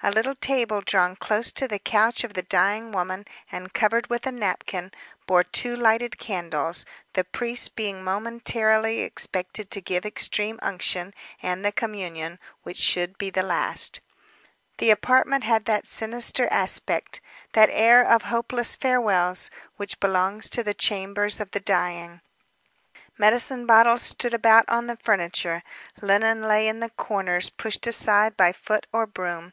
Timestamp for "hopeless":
18.22-18.76